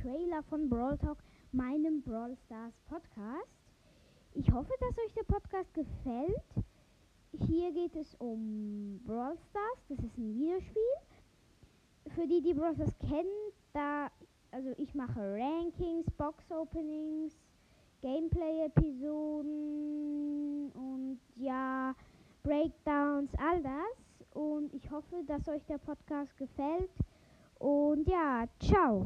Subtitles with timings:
[0.00, 1.18] Trailer von Brawl Talk,
[1.52, 3.48] meinem Brawl Stars Podcast.
[4.32, 6.42] Ich hoffe, dass euch der Podcast gefällt.
[7.32, 10.82] Hier geht es um Brawl Stars, das ist ein Videospiel.
[12.14, 14.10] Für die, die Brawl Stars kennen, da,
[14.50, 17.38] also ich mache Rankings, Box Openings,
[18.02, 21.94] Gameplay-Episoden und ja,
[22.42, 24.30] Breakdowns, all das.
[24.34, 26.90] Und ich hoffe, dass euch der Podcast gefällt.
[27.58, 29.04] Und ja, ciao.